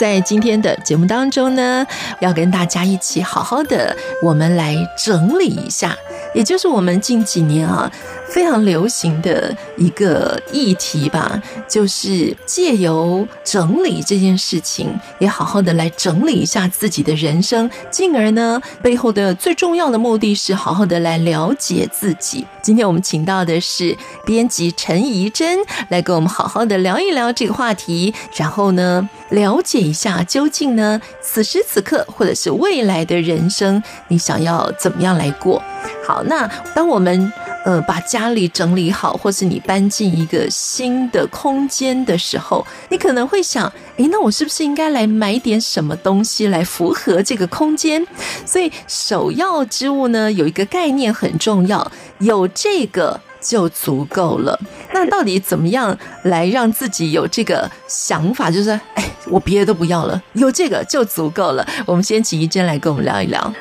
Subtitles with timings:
[0.00, 1.86] 在今天的节目当中呢，
[2.20, 5.94] 要跟大家一起好好的，我们来整理一下，
[6.32, 7.92] 也就是我们近几年啊。
[8.30, 22.46] 非常流行的一个议题吧，就是借由整理这件事情，也好好的来整理一下自己的人生，进而呢，背后的最重要的目的是好好的来了解自己。
[22.62, 25.58] 今天我们请到的是编辑陈怡珍，
[25.88, 35.60] 来跟我们好好的聊一聊这个话题，然后呢，了解一下究竟呢，此时此刻或者是未来的人生，你想要怎么样来过？
[36.06, 37.32] 好，那当我们。
[37.64, 48.06] 呃，把家里整理好，或是你搬进一个新的空间的时候，你可能会想，诶，那我是不是应该来买点什么东西来符合这个空间？
[48.46, 54.58] 所以首要之物呢，有一个概念很重要，有这个就足够了。
[54.92, 58.50] 那到底怎么样来让自己有这个想法？
[58.50, 61.66] 就是，哎，我别的都不要了，有这个就足够了。
[61.84, 63.52] 我们先请一真来跟我们聊一聊。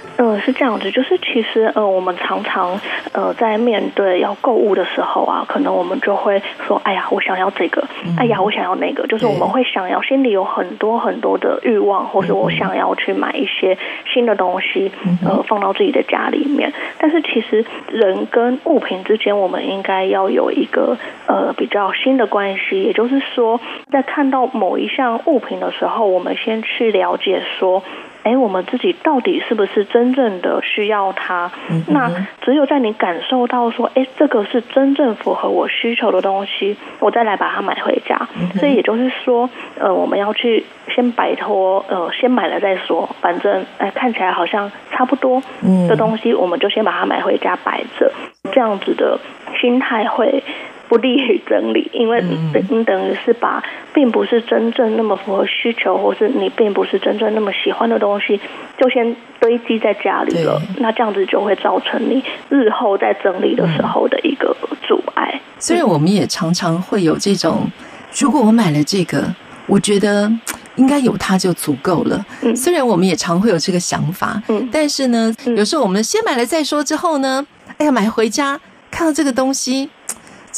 [0.50, 2.80] 是这样子，就是其实呃，我们常常
[3.14, 13.78] 呃在面对要购物的时候啊，可能我们就会说，哎呀，我想要这个，哎呀，我想要那个，就是我们会想要，心里有很多很多的欲望，或是我想要去买一些
[14.12, 14.92] 新的东西，
[15.24, 16.74] 呃，放到自己的家里面。
[16.98, 23.62] 但是其实人跟物品之间，我们应该要有一个呃比较新的关系，也就是说，
[23.92, 27.84] 在看到某一项物品的时候，我们先去了解说。
[28.24, 31.50] 哎，我们自己到底是不是真正的需要它？
[31.70, 32.12] 嗯、那
[32.42, 38.28] 只有在你感受到说，哎，这个是真正符合我需求的东西，我再来把它买回家。
[38.40, 39.50] 嗯、所以也就是说，
[39.80, 43.10] 呃，我们要去先摆脱，呃，先买了再说。
[43.22, 45.42] 反正，哎，看起来好像差不多
[45.88, 48.12] 的东西，我们就先把它买回家摆着。
[48.52, 49.20] 这样子的
[49.62, 50.44] 心态会。
[50.90, 52.22] 不利于整理，因为
[52.70, 53.64] 你等于是把
[53.94, 58.40] 并不是真正那么符合需求，或是你并不是真正那么喜欢的东西，
[58.78, 60.60] 就先堆积在家里了。
[60.80, 64.56] 那这样子就会造成你日后在整理的时候的一个
[64.88, 65.40] 阻碍。
[65.60, 67.70] 虽然我们也常常会有这种，
[68.18, 69.24] 如果我买了这个，
[69.68, 70.32] 我觉得
[70.78, 72.26] 应该有它就足够了。
[72.56, 74.42] 虽然我们也常会有这个想法，
[74.72, 77.46] 但是呢，有时候我们先买了再说，之后呢，
[77.78, 79.88] 哎呀，买回家看到这个东西。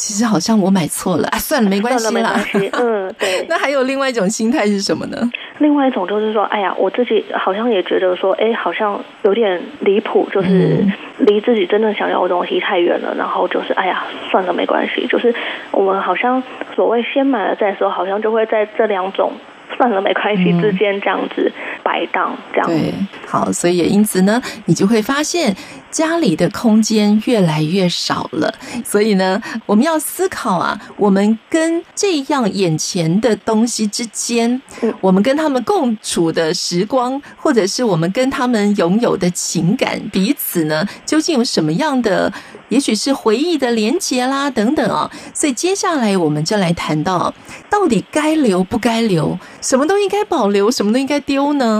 [0.02, 2.34] 其实好像我买错了啊， 算了，没关系啦。
[2.72, 3.46] 嗯， 对。
[3.48, 5.30] 那还有另外一种心态是什么呢？
[5.58, 10.84] 另外一种就是说，哎呀，我自己好像也觉得说，哎，好像有点离谱，就是
[11.18, 13.14] 离自己真正想要的东西太远了。
[13.16, 15.06] 然后就是，哎呀，算了，没关系。
[15.06, 15.32] 就是
[15.70, 16.42] 我们好像
[16.74, 19.30] 所谓先买了再说，好像就会在这两种。
[19.78, 21.50] 算了，没关系，之间这样子
[21.82, 22.74] 摆荡，这样子。
[22.74, 22.94] 对，
[23.26, 25.56] 好，所以也因此呢，你就会发现
[25.90, 28.52] 家里的空间越来越少了。
[28.84, 34.60] 所以呢，我们要思考啊，我们跟这样眼前的东西之间，
[35.00, 42.32] 我们跟他们共处的时光，或者是我们跟他们拥有的情感，彼此呢，究竟有什么样的？
[42.68, 45.10] 也许是回忆的连结啦，等等啊。
[45.34, 47.34] 所以接下来我们就来谈到，
[47.68, 51.71] 到底该留不该留，什么都应该保留，什么都应该丢呢？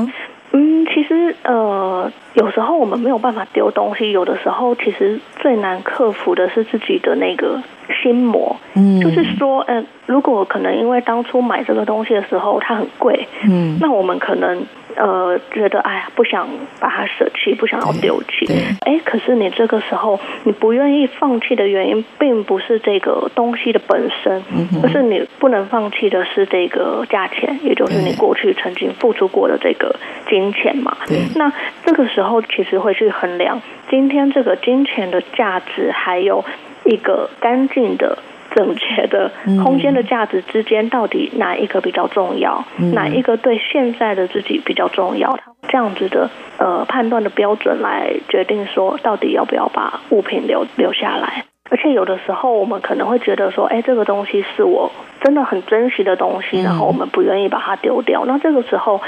[0.55, 7.59] 嗯，其实呃，有时候我们没有办法丢东西，有的时候其实最难克服的是自己的那个
[8.03, 8.55] 心魔。
[8.75, 14.67] 嗯，就是说，呃，如果可能因为当初买这个东西的时候它很贵，嗯，那我们可能。
[14.97, 16.49] 呃，觉得哎呀，不想
[16.81, 18.47] 把它舍弃，不想要丢弃。
[18.81, 29.94] 哎，可是你这个时候你不愿意放弃的原因，并不是这个东西的本身，嗯、而是你不能放弃的是这个价钱，也就是你过去曾经付出过的这个
[30.29, 30.97] 金钱嘛。
[31.37, 31.53] 那
[31.85, 36.45] 这个时候其实会去衡量今天这个金钱的价值，还有
[36.85, 38.19] 一个干净的。
[38.54, 39.31] 整洁的
[39.62, 42.64] 空间的价值之间，到底哪一个比较重要？
[42.78, 45.38] 嗯、哪一个对现在的自己比较重要？
[45.69, 51.44] 这样子的呃判断的标准来决定说，到底要不要把物品留留下来。
[51.73, 54.93] 而且有的时候我们可能会觉得说，哎，这个东西是我
[55.23, 58.27] 真的很珍惜的东西，然后我们不愿意把它丢掉。
[58.27, 59.01] 那这个时候，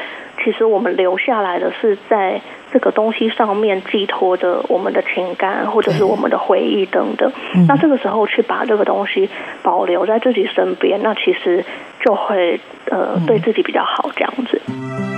[0.43, 2.41] 其实我们留下来的是在
[2.73, 7.31] 这个东西上面寄托着我们的情感，或者是我们的回忆等等。
[7.69, 9.29] 那这个时候去把这个东西
[9.63, 11.63] 保留在自己身边，那其实
[12.01, 12.59] 就会
[12.91, 15.14] 呃对自己比较好，这样子。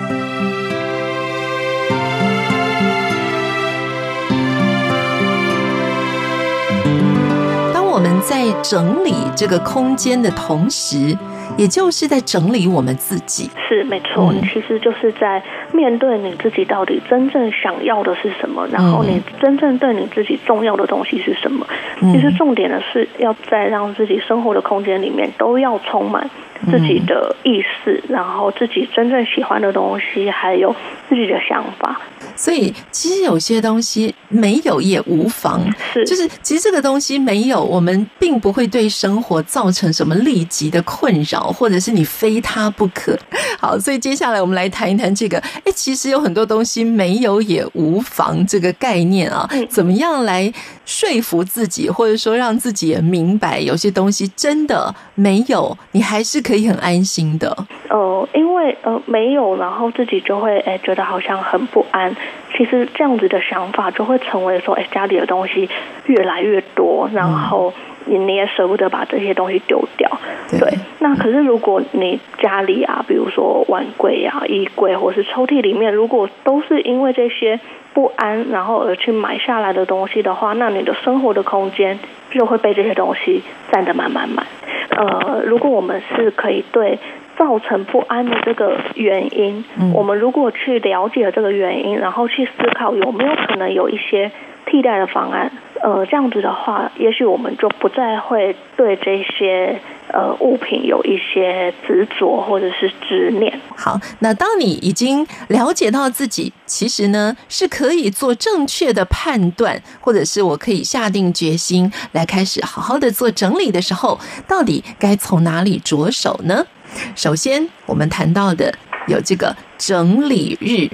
[8.37, 11.17] 在整理这个空间的同时，
[11.57, 13.51] 也就是在整理我们自己。
[13.67, 15.43] 是没错，你其实就是在
[15.73, 21.67] 面对你自己到底真正想要的是什么，然后你真正对你自己重要的东西是什么。
[22.13, 26.29] 其实重点的是要在让自己生活的空间里面都要充满
[26.71, 30.75] 自己的意识，然后自己真正喜欢的东西，还有
[31.09, 32.01] 自己的想法。
[32.35, 35.63] 所以，其实有些东西没有也无妨，
[35.93, 43.17] 是就是其实这个东西没有，我们并不会对生活造成什么立即的困扰，或者是你非它不可。
[43.59, 50.53] 好，所以接下来我们来谈一谈这个，哎，其实有很多东西没有也无妨这个概念啊，怎么样来
[50.85, 57.57] 说服自己，或者说让自己也明白，有些东西真的没有，你还是可以很安心的。
[57.91, 62.15] 哦，因为呃没有，然后自己就会哎觉得好像很不安。
[62.57, 65.69] 其实这样子的想法就会成为说，哎，家里的东西
[66.07, 67.73] 越来越多，然后
[68.07, 70.11] 你你也舍不得把这些东西丢掉。
[70.51, 77.61] 对，对，那可是如果你家里啊，比如说碗柜啊、衣柜或是抽屉里面，如果都是因为这些
[77.93, 81.99] 不安，然后而去买下来的东西的话，那你的生活的空间
[82.31, 84.47] 就会被这些东西占得满满满。
[84.91, 86.99] 呃，如果我们是可以对。
[87.39, 89.63] 造成不安的这个原因，
[89.93, 94.33] 我们如果去了解这个原因，然后去思考有没有可能有一些
[94.67, 95.51] 替代的方案，
[95.83, 99.81] 呃，这样子的话，也许我们就不再会对这些
[100.13, 103.61] 呃物品有一些执着或者是执念。
[103.77, 116.67] 好，那当你已经了解到自己其实呢是可以做正确的判断，或者是我可以下定决心来开始好好的做整理的时候，到底该从哪里着手呢？
[117.15, 118.75] 首先，我们谈到的
[119.07, 120.89] 有这个整理日，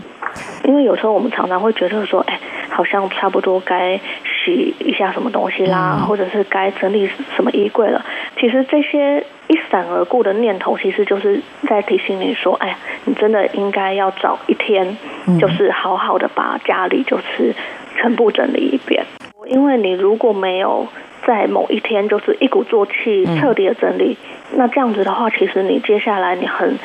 [0.65, 2.41] 因为有时候我们常常会觉得说，哎，
[2.73, 8.05] 好像差不多该洗一下什么东西啦，嗯、或者是该整理什么衣柜了。
[8.39, 14.97] 其实这些一闪而过的念头，其实就是在提醒你说，哎，你真的应该要找一天，
[15.39, 17.55] 就是好好的把家里就是
[17.97, 19.05] 全部整理一遍。
[19.47, 20.89] 因为你如果没有
[21.27, 24.17] 在某一天就是一鼓作气彻底的整理。
[24.21, 26.79] 嗯那这样子的话，其实你接下来你很，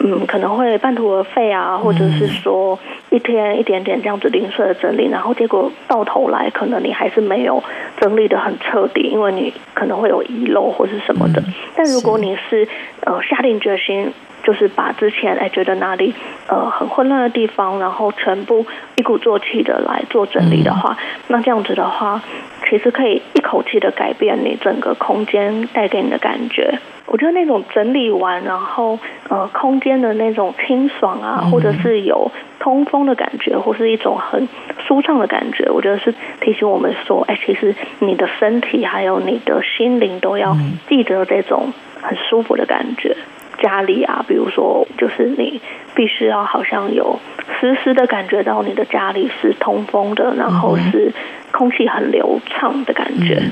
[0.00, 2.78] 嗯，可能会半途而废啊，或者是说
[3.10, 7.62] 一天一点点这样子零碎的整理，然后结果到头来可能你还是没有
[8.00, 11.42] 整理的很彻底，因为你可能会有遗漏或是什么的。
[11.76, 12.68] 但如果你是
[13.02, 14.12] 呃下定决心，
[14.44, 16.14] 就是把之前哎觉得哪里
[16.46, 18.64] 呃很混乱的地方，然后全部
[18.96, 20.96] 一鼓作气的来做整理的话，
[21.28, 22.22] 那这样子的话，
[22.68, 26.78] 其实可以一口气的改变你整个空间带给你的感觉。
[27.06, 28.98] 我觉得那种整理完，然后
[29.28, 34.48] 呃，空间的那种清爽啊，或者是有通风的感觉，或是一种很
[34.86, 40.56] 舒畅的感觉，我觉得是提醒我们说，哎，其实你的身体还有你的心灵都要
[40.88, 43.14] 记得这种很舒服的感觉。
[43.62, 45.60] 家里啊，比如说，就是你
[45.94, 47.18] 必须要好像有
[47.60, 51.12] 时时的感觉到你的家里是通风的，然后是
[51.52, 53.42] 空气很流畅的感觉。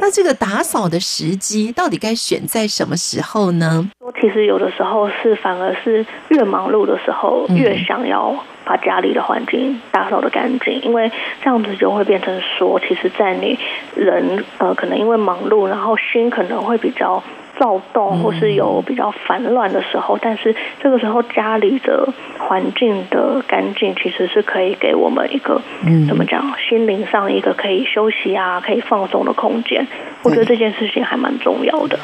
[0.00, 3.90] 那这个打扫的时机到底该选在什么时候呢？
[4.20, 8.34] 其实有的时候是反而是越忙碌的时候，越想要
[8.64, 11.10] 把家里的环境打扫的干净，因为
[11.42, 13.58] 这样子就会变成说，其实，在你
[13.96, 17.22] 人呃可能因为忙碌，然后心可能会比较。
[17.58, 25.60] 躁动或是有比较烦乱的时候，但是这个时候家里的环境的干净，其实是可以给我们一个
[26.06, 29.86] 怎么讲，心灵上一个可以休息啊、可以放松的空间。
[30.22, 31.98] 我觉得这件事情还蛮重要的。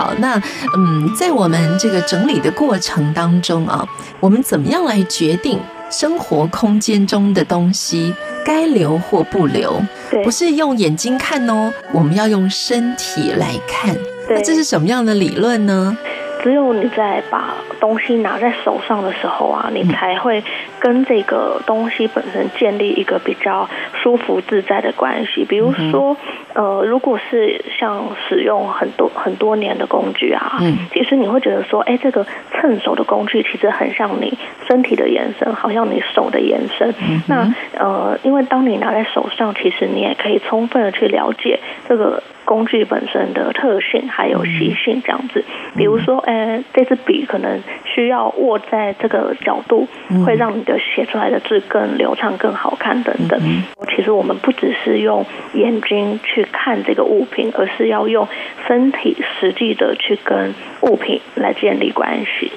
[0.00, 0.42] 好，那
[0.78, 3.86] 嗯，在我们这个整理的过程当中啊，
[4.18, 9.78] 我们怎么样来决定生活空间中的东西该留或不留？
[10.10, 13.94] 对，不是用眼睛看哦，我们要用身体来看。
[14.26, 15.94] 对，那这是什么样的理论呢？
[16.42, 20.42] 只有你在把东西拿在手上的时候啊，你才会
[20.78, 23.68] 跟这个东西本身建立一个比较
[24.02, 25.44] 舒服自在的关系。
[25.44, 26.16] 比如说，
[26.54, 36.94] 呃，如果是像使用很多很多年的工具啊，嗯其实你会觉得说，哎，这个趁手的工具其实很像你身体的延伸，好像你手的延伸。
[37.26, 42.22] 那呃，因为当你拿在手上，其实你也可以充分的去了解这个。
[42.42, 45.44] 工具本身的特性还有习性这样子，
[45.76, 49.88] 比如说，呃，这支笔可能需要握在这个角度，
[50.24, 53.40] 会让你的写出来的字更流畅、更好看等等。
[53.88, 58.28] 其实我们不只是用眼睛去看这个物品，而是要用
[58.68, 62.52] 身体实际的去跟物品来建立关系。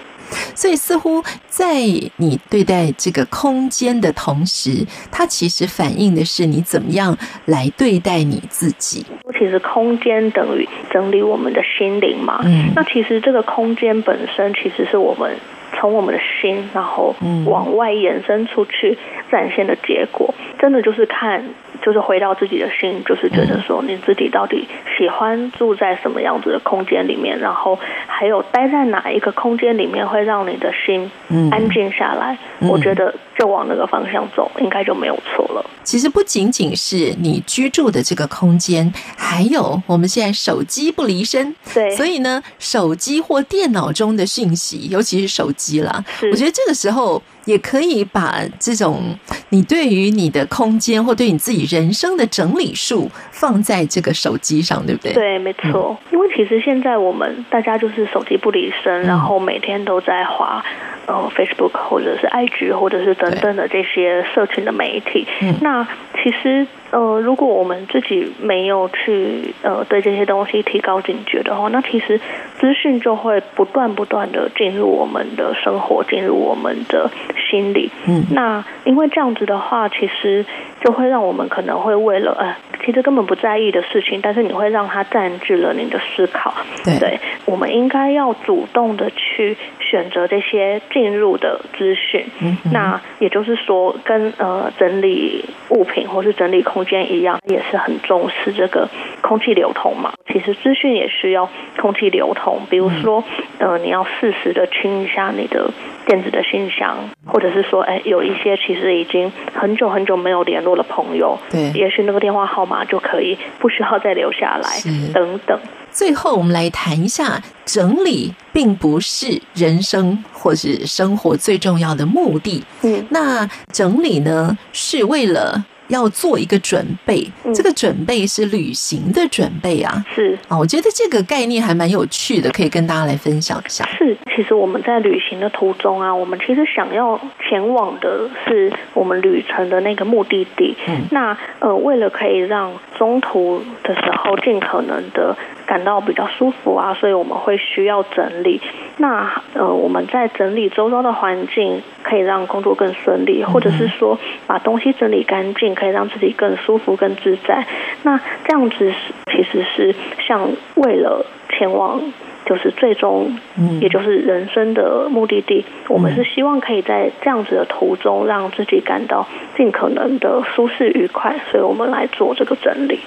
[0.55, 1.75] 所以，似乎在
[2.17, 9.05] 你对待这个空间的同时，它其实反映的是你怎么样来对待你自己。
[9.37, 12.41] 其实，空间等于整理我们的心灵嘛。
[12.43, 12.71] 嗯。
[12.75, 15.35] 那其实这个空间本身，其实是我们
[15.83, 17.13] 从我们的心，然后
[17.45, 18.97] 往外延伸出去
[19.29, 20.33] 展现的结果。
[20.57, 21.43] 真的就是看。
[21.81, 24.65] 就是回到自己的心，就是觉得说你自己到底
[24.97, 31.11] 喜欢住在什么样子的空间里面，然后还有待在哪一个空间里面会让你的心
[31.51, 32.37] 安静下来。
[32.61, 35.65] 我觉得就往那个方向走，应该就没有错了。
[35.83, 41.53] 其实不仅仅是你居住的这个空间，还有我们现在手机不离身。
[41.73, 47.21] 对，所以呢，手机或电脑中的讯息，尤其是手机啦，我觉得这个时候。
[47.45, 49.15] 也可以把这种
[49.49, 55.13] 你对于你的空间或对你自己人生的整理术放在这个手机上，对不对？
[55.13, 55.97] 对，没错。
[56.11, 60.63] 因为其实现在我们大家就是手机不离身，然后每天都在滑
[61.05, 65.27] 呃 Facebook 或者是 IG 或者是等等的这些社群的媒体。
[65.61, 65.87] 那
[66.23, 66.65] 其实。
[66.93, 72.19] 呃，如果我们自己没有去呃对这些东西提高警觉的话，那其实
[72.59, 77.09] 资讯就会不断不断的进入我们的生活，进入我们的
[77.49, 77.91] 心理。
[78.05, 80.45] 嗯，那因为这样子的话，其实
[80.83, 86.53] 就会让我们可能会为了呃，其实根本不在意的事情，但是你会让它占据了你的思考。
[86.83, 92.25] 对，对，我们应该要主动的去选择这些进入的资讯。
[92.41, 98.89] 嗯，那也就是说，跟呃整理物品或是整理空间一样，也是很重视这个
[99.21, 100.11] 空气流通嘛。
[100.27, 101.47] 其实资讯也需要
[101.79, 103.23] 空气流通，比如说，
[103.59, 105.71] 呃，你要适时的清一下你的
[106.05, 114.69] 电子的信箱，或者是说，哎，有一些其实已经很久很久没有联络的朋友，对，也是那个电话号码就可以不需要再留下来，
[115.13, 115.59] 等等。
[115.91, 122.63] 最后，我们来谈一下，整理并不是人生或是生活最重要的目的。
[122.81, 125.65] 嗯，那整理呢，是为了。
[125.93, 130.03] 要做一个准备，这个准备是旅行的准备啊。
[130.13, 133.87] 是啊，我觉得这个概念还蛮有趣的，可以跟大家来分享一下。
[133.97, 140.75] 是，其实我们在旅行的途中啊，我们其实想要前往的是我们旅程的那个目的地。
[140.87, 145.35] 嗯，那呃，为了可以让中途的时候尽可能的
[145.73, 148.61] 感到比较舒服啊，所以我们会需要整理。
[148.97, 157.65] 那呃，我们在整理周遭的环境，可以让工作更顺利，或者是说把东西整理干净，可以让自己更舒服、更自在。
[158.03, 158.93] 那这样子
[159.31, 159.95] 其实是
[160.27, 161.99] 像为了前往，
[162.45, 163.35] 就是最终，
[163.81, 165.65] 也就是人生的目的地。
[165.87, 169.27] 我们是希望可以在这样子的途中，让自己感到
[169.57, 172.99] 尽可能的舒适愉快，所以我们来做这个整理。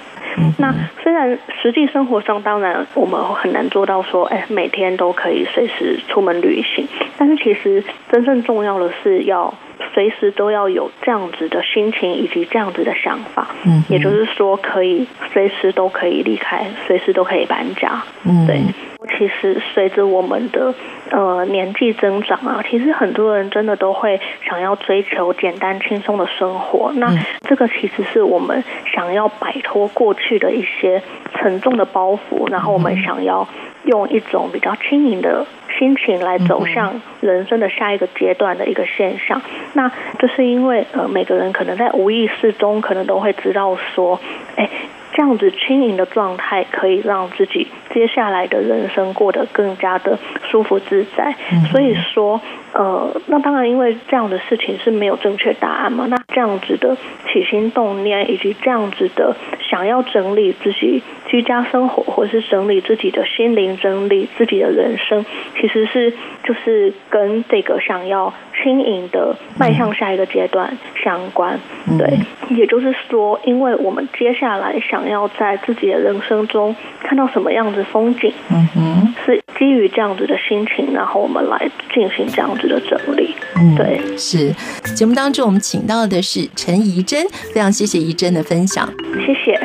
[0.59, 0.71] 那
[1.01, 6.87] 虽然实际生活上，当然我们很难做到说，哎，每天都可以随时出门旅行。
[7.17, 9.53] 但是其实真正重要的是要
[9.93, 13.47] 随时都要有这样子的心情以及这样子的想法。
[13.65, 18.03] 嗯，也就是说，可以随时都可以离开，随时都可以搬家。
[18.23, 18.61] 嗯，对。
[19.07, 20.73] 其实随着我们的
[21.11, 26.91] 呃年纪增长啊，其实很多人真的都会想要追求简单轻松的生活。
[26.95, 27.11] 那
[27.41, 31.01] 这个其实是我们想要摆脱过去的一些
[31.35, 33.47] 沉重的包袱，然后我们想要
[33.85, 35.45] 用一种比较轻盈的
[35.77, 39.41] 心情来走向人生的下一个阶段的一个现象。
[39.73, 44.19] 那就是因为呃每个人可能在无意识中可能都会知道说，
[44.55, 44.69] 哎。
[45.17, 51.33] 这样子轻盈的状态可以让自己接下来的人生过得更加的舒服自在。
[51.71, 52.39] 所以说，
[52.73, 56.05] 呃，那当然，因为这样的事情是没有正确答案嘛。
[56.05, 56.95] 那这样子的
[57.33, 59.35] 起心动念以及这样子的
[59.67, 65.23] 想想要整理自己居家生活，或是整理自己的心灵，整理自己的人生，
[65.55, 66.11] 其实是
[66.43, 68.33] 就是跟这个想要
[68.67, 71.57] 轻盈的迈向下一个阶段相关。
[71.97, 72.19] 对，
[72.49, 83.33] 也就是说，因为我们接下来想要在自己的人生中看到什么样子风景，嗯哼，是基于这样子的心情，然后我们来进行这样子的整理。
[83.77, 84.53] 对，是
[84.93, 88.85] 节目当中我们请到的是陈怡珍，非常谢谢怡珍的分享，
[89.25, 89.57] 谢谢。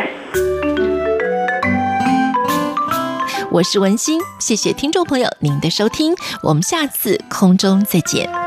[3.51, 8.42] 我是文心，谢谢听众朋友您的收听，我们下次空中再见。